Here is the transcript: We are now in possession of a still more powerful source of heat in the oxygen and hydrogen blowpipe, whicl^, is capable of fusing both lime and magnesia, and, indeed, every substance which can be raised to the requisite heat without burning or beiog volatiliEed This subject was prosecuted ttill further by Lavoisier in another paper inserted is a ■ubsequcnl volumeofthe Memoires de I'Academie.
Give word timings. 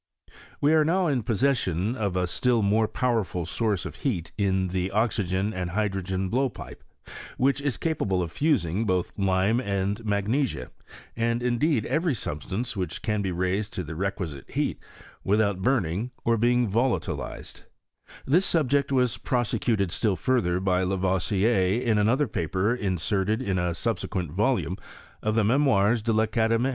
We 0.59 0.73
are 0.73 0.83
now 0.83 1.05
in 1.05 1.21
possession 1.21 1.95
of 1.95 2.15
a 2.15 2.25
still 2.25 2.63
more 2.63 2.87
powerful 2.87 3.45
source 3.45 3.85
of 3.85 3.97
heat 3.97 4.31
in 4.35 4.69
the 4.69 4.89
oxygen 4.89 5.53
and 5.53 5.69
hydrogen 5.69 6.27
blowpipe, 6.27 6.83
whicl^, 7.39 7.61
is 7.61 7.77
capable 7.77 8.23
of 8.23 8.31
fusing 8.31 8.87
both 8.87 9.11
lime 9.15 9.59
and 9.59 10.03
magnesia, 10.03 10.71
and, 11.15 11.43
indeed, 11.43 11.85
every 11.85 12.15
substance 12.15 12.75
which 12.75 13.03
can 13.03 13.21
be 13.21 13.31
raised 13.31 13.73
to 13.73 13.83
the 13.83 13.93
requisite 13.93 14.49
heat 14.49 14.79
without 15.23 15.61
burning 15.61 16.09
or 16.25 16.35
beiog 16.35 16.67
volatiliEed 16.71 17.63
This 18.25 18.47
subject 18.47 18.91
was 18.91 19.19
prosecuted 19.19 19.91
ttill 19.91 20.17
further 20.17 20.59
by 20.59 20.81
Lavoisier 20.81 21.79
in 21.79 21.99
another 21.99 22.27
paper 22.27 22.73
inserted 22.73 23.39
is 23.39 23.49
a 23.49 23.77
■ubsequcnl 23.77 24.31
volumeofthe 24.35 24.77
Memoires 25.45 26.01
de 26.01 26.11
I'Academie. 26.11 26.69